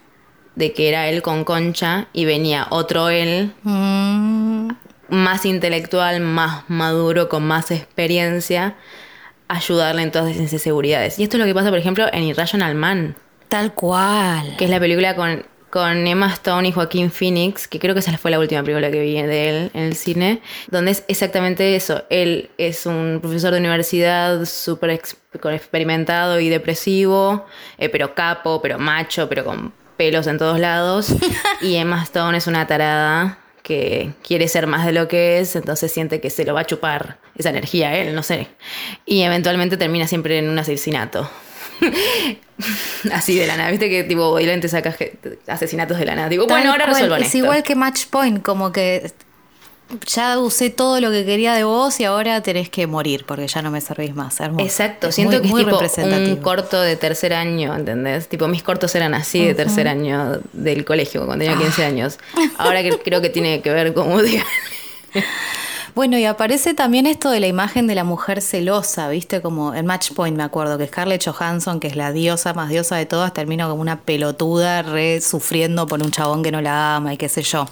[0.55, 4.71] de que era él con Concha y venía otro él Mm,
[5.09, 8.75] más intelectual, más maduro, con más experiencia,
[9.49, 11.19] ayudarle en todas esas inseguridades.
[11.19, 13.17] Y esto es lo que pasa, por ejemplo, en Irrational Man,
[13.49, 14.57] tal cual.
[14.57, 15.45] que es la película con,
[15.77, 18.99] con Emma Stone y Joaquín Phoenix, que creo que esa fue la última película que
[18.99, 22.03] vi de él en el cine, donde es exactamente eso.
[22.09, 27.45] Él es un profesor de universidad súper experimentado y depresivo,
[27.77, 31.15] eh, pero capo, pero macho, pero con pelos en todos lados.
[31.61, 35.93] y Emma Stone es una tarada que quiere ser más de lo que es, entonces
[35.93, 38.49] siente que se lo va a chupar esa energía a él, no sé.
[39.05, 41.29] Y eventualmente termina siempre en un asesinato.
[43.13, 46.29] Así de la nada, viste que tipo Allen te saca ge- asesinatos de la nada.
[46.29, 47.39] Digo, bueno, ahora resuelvan Es esto.
[47.39, 49.13] igual que Match Point, como que
[50.07, 53.63] ya usé todo lo que quería de vos y ahora tenés que morir porque ya
[53.63, 54.41] no me servís más.
[54.41, 54.65] Hermoso.
[54.65, 58.27] Exacto, Es siento muy- que es tipo un corto de tercer año, ¿entendés?
[58.27, 62.19] Tipo, mis cortos eran así de tercer año del colegio, cuando tenía 15 años.
[62.59, 64.09] Ahora que creo que tiene que ver con.
[65.97, 69.41] Bueno, y aparece también esto de la imagen de la mujer celosa, ¿viste?
[69.41, 72.97] Como en Match Point me acuerdo que Scarlett Johansson, que es la diosa más diosa
[72.97, 77.15] de todas, termina como una pelotuda re sufriendo por un chabón que no la ama
[77.15, 77.67] y qué sé yo.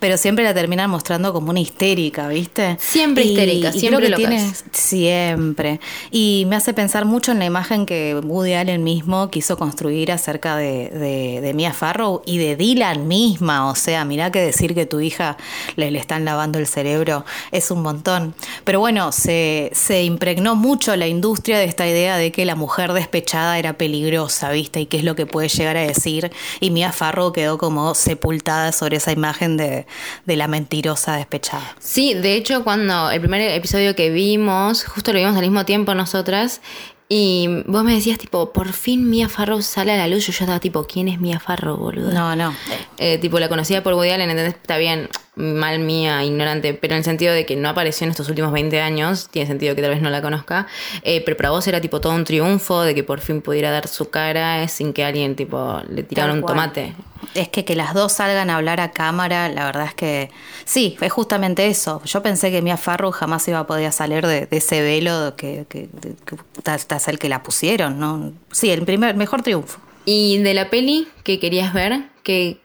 [0.00, 2.78] Pero siempre la terminan mostrando como una histérica, ¿viste?
[2.80, 4.26] Siempre Y- histérica, y siempre locas.
[4.26, 5.78] tiene siempre.
[6.10, 10.56] Y me hace pensar mucho en la imagen que Woody Allen mismo quiso construir acerca
[10.56, 13.68] de, de, de Mia Farrow y de Dylan misma.
[13.68, 15.36] O sea, mirá que decir que tu hija
[15.76, 18.34] le, le están lavando el cerebro es un montón.
[18.64, 22.92] Pero bueno, se, se impregnó mucho la industria de esta idea de que la mujer
[22.92, 24.80] despechada era peligrosa, ¿viste?
[24.80, 26.30] Y qué es lo que puede llegar a decir.
[26.60, 29.86] Y Mia Farrow quedó como sepultada sobre esa imagen de,
[30.24, 31.76] de la mentirosa despechada.
[31.78, 35.94] Sí, de hecho, cuando el primer episodio que vimos, justo lo vimos al mismo tiempo
[35.94, 36.60] nosotras,
[37.08, 40.26] y vos me decías, tipo, por fin Mia Farrow sale a la luz.
[40.26, 42.10] Yo ya estaba tipo, ¿quién es Mia Farrow, boludo?
[42.10, 42.52] No, no.
[42.98, 44.54] Eh, tipo, la conocía por Woody Allen, ¿entendés?
[44.54, 48.28] Está bien, mal mía, ignorante, pero en el sentido de que no apareció en estos
[48.30, 50.66] últimos 20 años, tiene sentido que tal vez no la conozca,
[51.02, 53.86] eh, pero para vos era tipo todo un triunfo de que por fin pudiera dar
[53.86, 56.94] su cara eh, sin que alguien tipo le tirara un tomate.
[57.34, 60.30] Es que que las dos salgan a hablar a cámara, la verdad es que
[60.64, 62.00] sí, es justamente eso.
[62.04, 65.66] Yo pensé que Mia Farrow jamás iba a poder salir de, de ese velo que,
[65.68, 65.90] que,
[66.24, 68.32] que hasta el que la pusieron, ¿no?
[68.52, 69.80] Sí, el primer mejor triunfo.
[70.06, 72.58] Y de la peli que querías ver, ¿qué,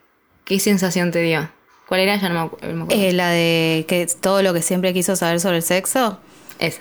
[0.46, 1.50] qué sensación te dio?
[1.92, 2.16] ¿Cuál era?
[2.16, 3.04] Ya no me, acu- no me acuerdo.
[3.04, 6.20] Eh, la de que todo lo que siempre quiso saber sobre el sexo.
[6.58, 6.80] Esa.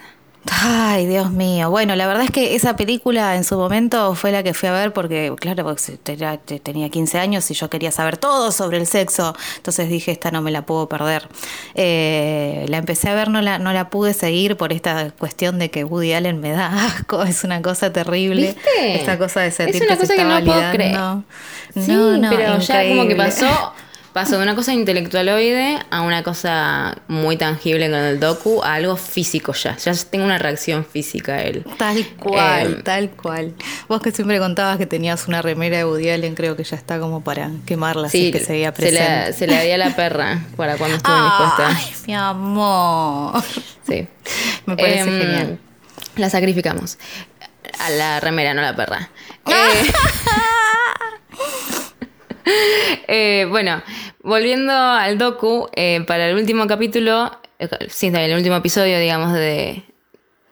[0.62, 1.68] Ay, Dios mío.
[1.68, 4.72] Bueno, la verdad es que esa película en su momento fue la que fui a
[4.72, 8.86] ver porque, claro, porque tenía, tenía 15 años y yo quería saber todo sobre el
[8.86, 9.34] sexo.
[9.56, 11.28] Entonces dije, esta no me la puedo perder.
[11.74, 15.70] Eh, la empecé a ver, no la, no la pude seguir por esta cuestión de
[15.72, 17.22] que Woody Allen me da asco.
[17.30, 18.46] Es una cosa terrible.
[18.54, 18.94] ¿Viste?
[18.94, 21.24] Esta cosa de Es sentir una que se cosa que está no puedo validando.
[21.74, 23.72] Sí, No, no, pero ya como que pasó,
[24.12, 28.96] pasó de una cosa intelectualoide a una cosa muy tangible con el docu a algo
[28.96, 29.76] físico ya.
[29.76, 31.64] Ya tengo una reacción física a él.
[31.78, 33.54] Tal cual, Eh, tal cual.
[33.88, 36.98] Vos que siempre contabas que tenías una remera de Woody Allen, creo que ya está
[36.98, 39.32] como para quemarla, así Sí, que seguía se presente.
[39.32, 41.68] se la di a la perra para cuando estuve indispuesta.
[41.76, 43.42] Ay, mi amor.
[43.88, 44.08] Sí.
[44.66, 45.58] Me parece Em, genial.
[46.16, 46.98] La sacrificamos.
[47.78, 49.10] A la remera, no a la perra.
[49.46, 49.92] Eh,
[53.08, 53.82] eh, bueno,
[54.22, 57.68] volviendo al docu, eh, para el último capítulo, eh,
[58.02, 59.84] el último episodio, digamos, de,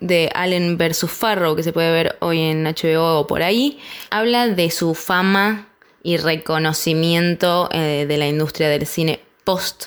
[0.01, 3.79] de Allen versus Farrow, que se puede ver hoy en HBO o por ahí,
[4.11, 5.69] habla de su fama
[6.03, 9.87] y reconocimiento eh, de la industria del cine post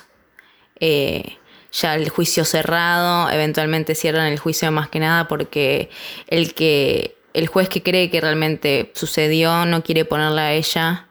[1.71, 5.89] ya el juicio cerrado, eventualmente cierran el juicio más que nada porque
[6.28, 11.08] el que el juez que cree que realmente sucedió no quiere ponerla a ella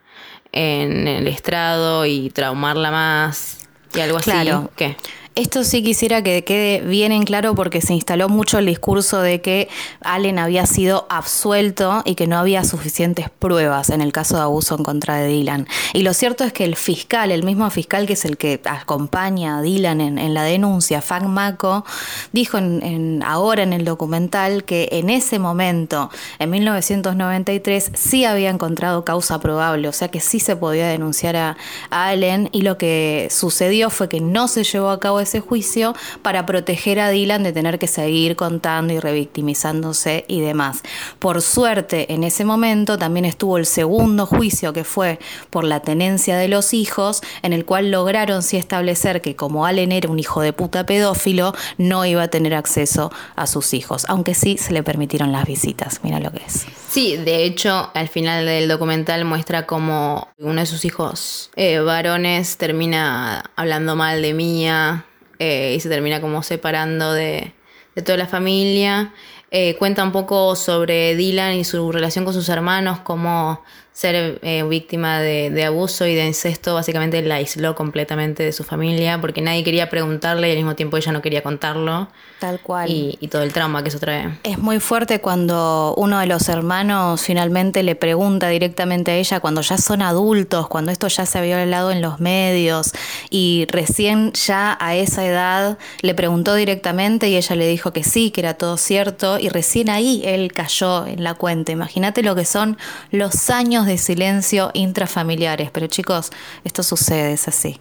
[0.52, 3.58] en el estrado y traumarla más
[3.94, 4.58] y algo Claro.
[4.58, 4.68] así.
[4.76, 4.96] ¿Qué?
[5.40, 9.40] Esto sí quisiera que quede bien en claro porque se instaló mucho el discurso de
[9.40, 9.70] que
[10.02, 14.76] Allen había sido absuelto y que no había suficientes pruebas en el caso de abuso
[14.76, 15.66] en contra de Dylan.
[15.94, 19.56] Y lo cierto es que el fiscal, el mismo fiscal que es el que acompaña
[19.56, 21.86] a Dylan en, la denuncia, Frank Mako,
[22.32, 28.50] dijo en- en- ahora en el documental que en ese momento, en 1993, sí había
[28.50, 31.56] encontrado causa probable, o sea que sí se podía denunciar a,
[31.88, 35.94] a Allen y lo que sucedió fue que no se llevó a cabo ese juicio
[36.22, 40.82] para proteger a Dylan de tener que seguir contando y revictimizándose y demás.
[41.20, 46.36] Por suerte, en ese momento también estuvo el segundo juicio que fue por la tenencia
[46.36, 50.40] de los hijos, en el cual lograron sí establecer que como Allen era un hijo
[50.40, 54.82] de puta pedófilo, no iba a tener acceso a sus hijos, aunque sí se le
[54.82, 56.00] permitieron las visitas.
[56.02, 56.66] Mira lo que es.
[56.88, 62.56] Sí, de hecho, al final del documental muestra cómo uno de sus hijos eh, varones
[62.56, 65.04] termina hablando mal de Mía
[65.40, 67.52] eh, y se termina como separando de,
[67.96, 69.12] de toda la familia.
[69.50, 74.62] Eh, cuenta un poco sobre Dylan y su relación con sus hermanos, cómo ser eh,
[74.62, 79.42] víctima de, de abuso y de incesto, básicamente la aisló completamente de su familia porque
[79.42, 82.08] nadie quería preguntarle y al mismo tiempo ella no quería contarlo.
[82.38, 82.88] Tal cual.
[82.88, 84.38] Y, y todo el trauma que eso trae.
[84.42, 89.60] Es muy fuerte cuando uno de los hermanos finalmente le pregunta directamente a ella cuando
[89.60, 92.92] ya son adultos, cuando esto ya se había hablado en los medios
[93.28, 98.30] y recién ya a esa edad le preguntó directamente y ella le dijo que sí,
[98.30, 101.72] que era todo cierto y recién ahí él cayó en la cuenta.
[101.72, 102.78] Imagínate lo que son
[103.10, 106.30] los años de silencio intrafamiliares, pero chicos,
[106.64, 107.80] esto sucede, es así.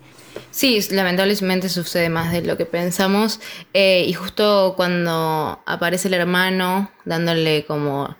[0.51, 3.39] Sí, lamentablemente sucede más de lo que pensamos.
[3.73, 8.15] Eh, y justo cuando aparece el hermano dándole como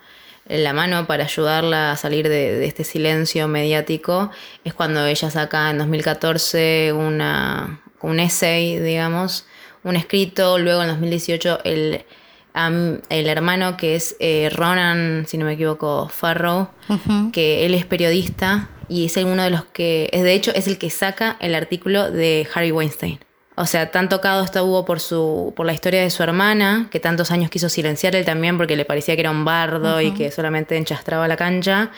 [0.46, 4.30] la mano para ayudarla a salir de, este silencio mediático,
[4.64, 9.46] es cuando ella saca en 2014 una, un essay, digamos,
[9.84, 12.04] un escrito, luego en 2018 el,
[12.54, 16.68] el hermano que es eh, Ronan, si no me equivoco, Farrow,
[17.32, 20.78] que él es periodista y es uno de los que, es de hecho, es el
[20.78, 23.20] que saca el artículo de Harry Weinstein.
[23.56, 27.30] O sea, tan tocado estuvo por su, por la historia de su hermana, que tantos
[27.30, 30.76] años quiso silenciar él también porque le parecía que era un bardo y que solamente
[30.76, 31.90] enchastraba la cancha.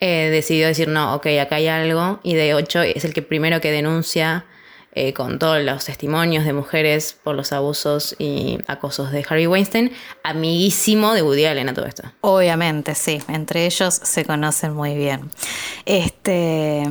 [0.00, 2.18] eh, decidió decir, no, ok, acá hay algo.
[2.22, 4.46] Y de hecho es el que primero que denuncia
[4.94, 9.90] eh, con todos los testimonios de mujeres por los abusos y acosos de Harry Weinstein,
[10.22, 12.02] amiguísimo de Woody Allen a todo esto.
[12.20, 15.30] Obviamente, sí, entre ellos se conocen muy bien.
[15.86, 16.82] Este,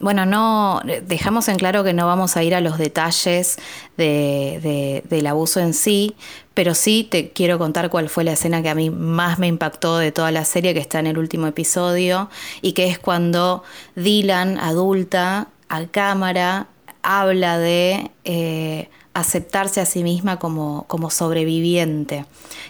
[0.00, 3.56] bueno, no dejamos en claro que no vamos a ir a los detalles
[3.96, 6.14] de- de- del abuso en sí,
[6.52, 9.96] pero sí te quiero contar cuál fue la escena que a mí más me impactó
[9.98, 12.28] de toda la serie, que está en el último episodio,
[12.60, 13.62] y que es cuando
[13.96, 16.66] Dylan, adulta, a cámara,
[17.04, 22.24] habla de eh, aceptarse a sí misma como, como sobreviviente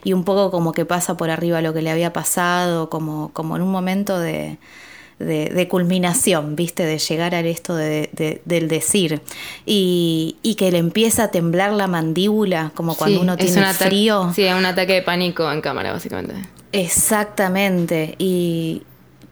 [0.05, 3.57] y un poco como que pasa por arriba lo que le había pasado, como, como
[3.57, 4.59] en un momento de,
[5.19, 6.85] de, de culminación, ¿viste?
[6.85, 9.23] De llegar a esto de- de- del decir.
[9.65, 13.65] Y, y que le empieza a temblar la mandíbula, como cuando Sí, uno tiene un
[13.65, 14.33] ataque- frío.
[14.35, 16.35] Sí, un ataque de pánico en cámara, básicamente.
[16.73, 18.17] Exactamente.
[18.19, 18.83] Y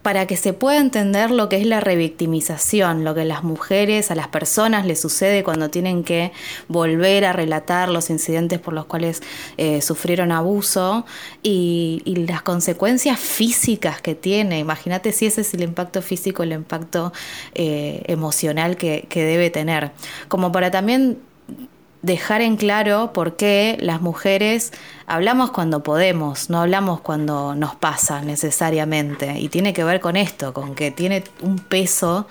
[0.03, 4.11] para que se pueda entender lo que es la revictimización, lo que a las mujeres,
[4.11, 6.33] a las personas les sucede cuando tienen que
[6.67, 9.23] volver a relatar los incidentes por los cuales
[9.57, 11.05] eh, sufrieron abuso
[11.41, 14.59] y, las consecuencias físicas que tiene.
[14.59, 17.11] Imagínate si ese es el impacto físico, el impacto
[17.53, 19.91] eh, emocional que, que debe tener.
[20.27, 21.17] Como para también
[22.03, 24.71] dejar en claro por qué las mujeres
[25.07, 29.39] hablamos cuando podemos, no hablamos cuando nos pasa necesariamente.
[29.39, 32.27] Y tiene que ver con esto, con que tiene un peso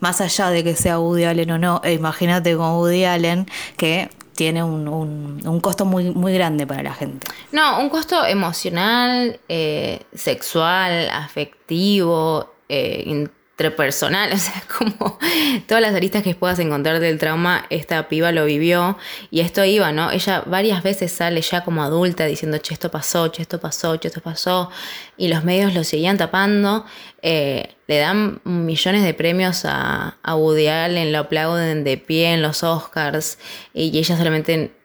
[0.00, 1.80] más allá de que sea Woody Allen o no.
[1.84, 6.82] E imagínate con Woody Allen que tiene un, un- un costo muy, muy grande para
[6.82, 7.26] la gente.
[7.52, 13.28] No, un costo emocional, eh, sexual, afectivo, eh,
[13.58, 15.18] interpersonal, o sea, como
[15.66, 18.98] todas las aristas que puedas encontrar del trauma, esta piba lo vivió
[19.30, 20.10] y esto iba, ¿no?
[20.10, 24.08] Ella varias veces sale ya como adulta diciendo, che, esto pasó, che, esto pasó, che,
[24.08, 24.70] esto pasó,
[25.16, 26.84] y los medios lo seguían tapando,
[27.22, 32.42] eh, le dan millones de premios a, a Woody Allen, lo aplauden de pie en
[32.42, 33.38] los Oscars,
[33.72, 34.76] y ella solamente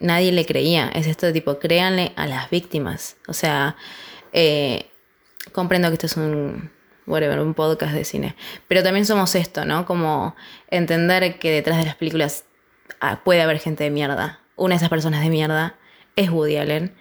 [0.00, 0.90] nadie le creía.
[0.90, 3.16] Es esto de tipo, créanle a las víctimas.
[3.26, 3.76] O sea,
[4.34, 4.86] eh,
[5.52, 6.70] comprendo que esto es un,
[7.08, 8.36] whatever, un podcast de cine.
[8.68, 9.86] Pero también somos esto, ¿no?
[9.86, 10.36] Como
[10.70, 12.44] entender que detrás de las películas
[13.00, 14.40] ah, puede haber gente de mierda.
[14.56, 15.76] Una de esas personas de mierda
[16.16, 16.94] es Woody Allen.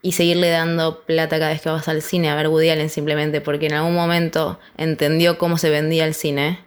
[0.00, 3.40] Y seguirle dando plata cada vez que vas al cine a ver Woody Allen simplemente
[3.40, 6.60] porque en algún momento entendió cómo se vendía el cine,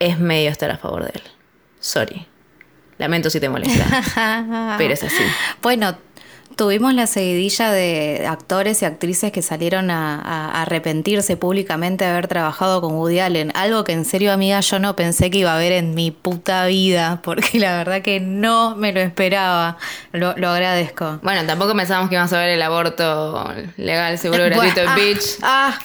[0.00, 1.22] es medio estar a favor de él.
[1.78, 2.26] Sorry.
[2.98, 4.74] Lamento si te molesta.
[4.78, 5.22] pero es así.
[5.62, 5.96] Bueno,
[6.56, 12.80] tuvimos la seguidilla de actores y actrices que salieron a, arrepentirse públicamente de haber trabajado
[12.80, 13.52] con Woody Allen.
[13.54, 16.66] Algo que en serio, amiga, yo no pensé que iba a ver en mi puta
[16.66, 19.76] vida, porque la verdad que no me lo esperaba.
[20.12, 21.20] Lo, lo agradezco.
[21.22, 25.24] Bueno, tampoco pensábamos que íbamos a ver el aborto legal, seguro, gratuito en ah, Beach.
[25.42, 25.78] Ah,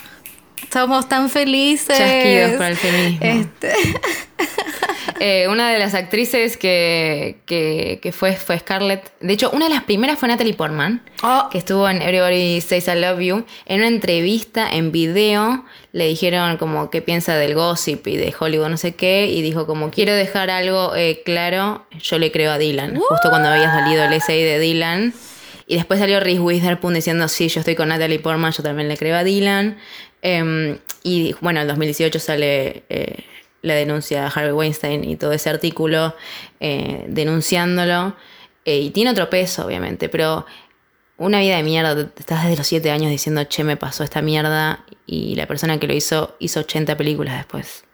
[0.72, 1.98] somos tan felices.
[1.98, 3.26] Chasquidos para el feminismo.
[3.26, 3.72] Este,
[5.20, 9.12] Eh, una de las actrices que, que, que fue, fue Scarlett.
[9.20, 11.48] De hecho, una de las primeras fue Natalie Portman, Oh.
[11.50, 13.44] que estuvo en Everybody Says I Love You.
[13.66, 18.68] En una entrevista en video le dijeron como qué piensa del gossip y de Hollywood,
[18.68, 22.58] no sé qué, y dijo como quiero dejar algo eh, claro, yo le creo a
[22.58, 22.96] Dylan.
[22.96, 25.14] Justo cuando había salido el essay de Dylan.
[25.66, 28.96] Y después salió Reese Witherspoon diciendo, sí, yo estoy con Natalie Portman, yo también le
[28.96, 29.78] creo a Dylan.
[30.20, 33.24] Em, y bueno, en 2018 sale eh,
[33.62, 36.14] la denuncia a Harvey Weinstein y todo ese artículo
[36.60, 38.14] eh, denunciándolo.
[38.64, 40.44] Eh, y tiene otro peso, obviamente, pero
[41.16, 41.98] una vida de mierda.
[42.16, 44.84] Estás desde los 7 años diciendo, che, me pasó esta mierda.
[45.06, 47.84] Y la persona que lo hizo hizo 80 películas después.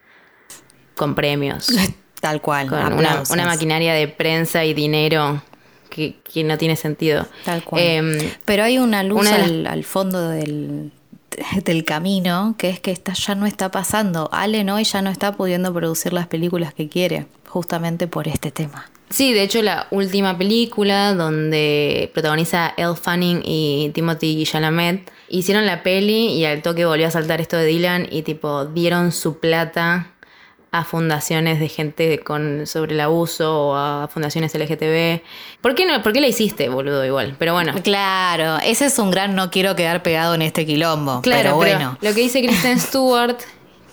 [0.95, 1.69] Con premios.
[2.21, 2.69] Tal cual.
[2.69, 5.41] con una, una maquinaria de prensa y dinero
[5.89, 7.27] que, que no tiene sentido.
[7.45, 7.83] Tal cual.
[7.83, 10.91] Em, Pero hay una luz una de las- al, al fondo del,
[11.65, 14.29] del camino, que es que esta ya no está pasando.
[14.33, 18.91] Allen hoy ya no está pudiendo producir las películas que quiere, justamente por este tema.
[19.11, 25.83] Sí, de hecho la última película donde protagoniza Elle Fanning y Timothy Chalamet hicieron la
[25.83, 30.13] peli y al toque volvió a saltar esto de Dylan y tipo dieron su plata
[30.71, 35.23] a fundaciones de gente con sobre el abuso o a fundaciones LGTB.
[35.63, 36.03] ¿Por qué no?
[36.03, 37.05] ¿Por qué la hiciste, boludo?
[37.07, 37.37] Igual.
[37.39, 37.73] Pero bueno.
[37.83, 41.23] Claro, ese es un gran no quiero quedar pegado en este quilombo.
[41.23, 41.99] Claro, pero pero bueno.
[42.03, 43.37] lo que dice Kristen Stewart,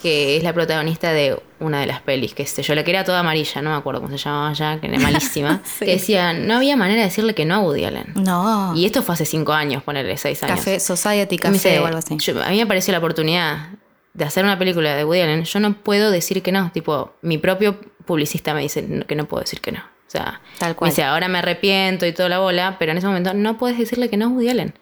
[0.01, 3.05] que es la protagonista de una de las pelis, que sé yo, la que era
[3.05, 5.85] toda amarilla, no me acuerdo cómo se llamaba ya, que era malísima, Sí.
[5.85, 8.11] que decía, no había manera de decirle que no a Woody Allen.
[8.15, 8.73] No.
[8.75, 10.57] Y esto fue hace cinco años, ponerle seis años.
[10.59, 12.17] Café, Society Café dice, o algo así.
[12.17, 13.69] yo- a mí me pareció la oportunidad
[14.15, 15.43] de hacer una película de Woody Allen.
[15.43, 16.71] Yo no puedo decir que no.
[16.71, 19.79] Tipo, mi propio publicista me dice que no puedo decir que no.
[19.79, 20.87] O sea, Tal cual.
[20.87, 23.77] me dice, ahora me arrepiento y toda la bola, pero en ese momento no puedes
[23.77, 24.73] decirle que no a Woody Allen.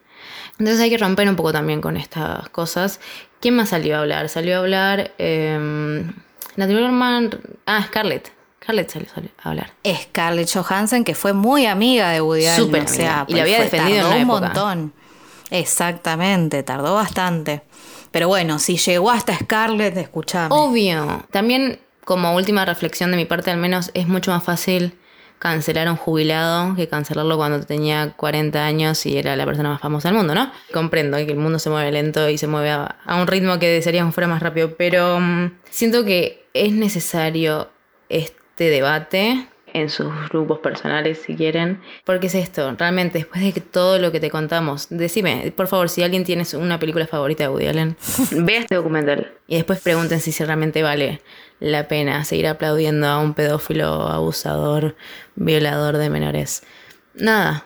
[0.59, 2.99] Entonces hay que romper un poco también con estas cosas.
[3.41, 4.29] ¿Quién más salió a hablar?
[4.29, 6.03] Salió a hablar eh,
[6.55, 7.29] Natalie.
[7.65, 8.31] Ah, Scarlett.
[8.61, 9.73] Scarlett salió, a hablar.
[9.85, 12.65] Scarlett Johansson, que fue muy amiga de Woody Allen.
[12.65, 13.25] Súper o sea, amiga.
[13.29, 14.39] Y la había defendido en una un época.
[14.41, 14.93] montón.
[15.49, 17.63] Exactamente, tardó bastante.
[18.13, 20.49] Pero bueno, si llegó hasta Scarlett, escuchame.
[20.51, 21.25] Obvio.
[21.31, 24.93] También, como última reflexión de mi parte, al menos, es mucho más fácil
[25.39, 29.81] cancelar a un jubilado que cancelarlo cuando tenía 40 años y era la persona más
[29.81, 30.51] famosa del mundo, ¿no?
[30.71, 34.13] Comprendo que el mundo se mueve lento y se mueve a, un ritmo que desearíamos
[34.13, 37.71] fuera más rápido, pero mm, siento que es necesario
[38.09, 41.81] este debate en sus grupos personales si quieren.
[42.05, 45.89] Porque es esto, realmente después de que todo lo que te contamos, decime, por favor,
[45.89, 47.97] si alguien tiene una película favorita de Woody Allen,
[48.31, 51.21] vea este documental y después pregunten si realmente vale
[51.59, 54.95] la pena seguir aplaudiendo a un pedófilo, abusador,
[55.35, 56.63] violador de menores.
[57.15, 57.63] Nada.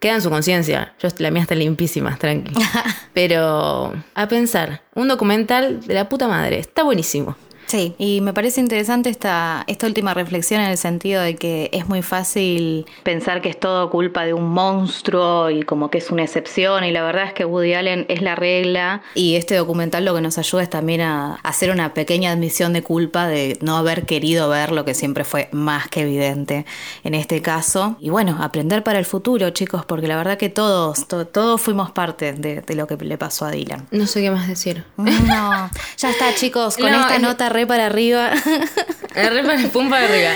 [0.00, 0.94] Queda en su conciencia.
[1.00, 2.54] Yo la mía está limpísima, tranqui.
[3.14, 7.36] Pero a pensar, un documental de la puta madre, está buenísimo.
[7.68, 11.86] Sí, y me parece interesante esta, esta última reflexión en el sentido de que es
[11.86, 16.22] muy fácil pensar que es todo culpa de un monstruo y como que es una
[16.24, 20.14] excepción y la verdad es que Woody Allen es la regla y este documental lo
[20.14, 24.06] que nos ayuda es también a hacer una pequeña admisión de culpa de no haber
[24.06, 26.64] querido ver lo que siempre fue más que evidente
[27.04, 31.06] en este caso y bueno, aprender para el futuro chicos porque la verdad que todos,
[31.06, 33.86] to- todos fuimos parte de, de lo que le pasó a Dylan.
[33.90, 34.84] No sé qué más decir.
[34.96, 38.30] No, ya está chicos, con No, esta es- nota re para arriba.
[39.14, 40.30] Re para- pum para arriba.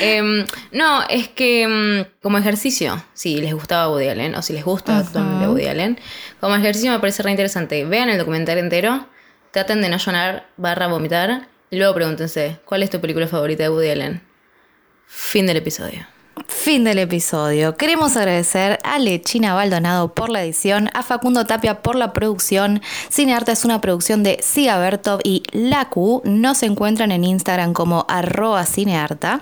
[0.00, 4.64] Em, no, es que em, como ejercicio, si les gustaba Woody Allen o si les
[4.64, 5.98] gusta actualmente Woody Allen,
[6.40, 7.84] como ejercicio me parece re interesante.
[7.84, 9.08] Vean el documental entero,
[9.50, 13.70] traten de no llorar barra vomitar y luego pregúntense, ¿cuál es tu película favorita de
[13.70, 14.22] Woody Allen?
[15.06, 16.06] Fin del episodio.
[16.46, 17.76] Fin del episodio.
[17.76, 22.82] Queremos agradecer a Lechina Baldonado por la edición, a Facundo Tapia por la producción.
[23.10, 26.22] Cinearta es una producción de Siga Bertov y La Q.
[26.24, 29.40] Nos encuentran en Instagram como arroba cinearta.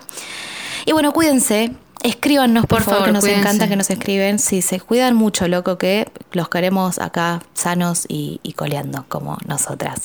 [0.84, 1.74] Y bueno, cuídense.
[2.06, 3.40] Escríbanos, por, Por favor, favor, que nos cuídense.
[3.40, 4.38] encanta que nos escriben.
[4.38, 10.02] Sí, se cuidan mucho, loco, que los queremos acá sanos y, y coleando como nosotras.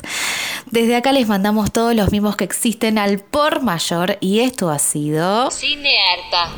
[0.70, 4.80] Desde acá les mandamos todos los mismos que existen al por mayor y esto ha
[4.80, 5.52] sido...
[5.52, 6.50] Cine harta.